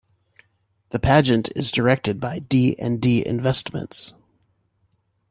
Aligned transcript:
The 0.89 0.97
pageant 0.97 1.51
is 1.55 1.69
directed 1.69 2.19
by 2.19 2.39
D 2.39 2.75
and 2.79 2.99
D 2.99 3.23
Investments. 3.23 4.15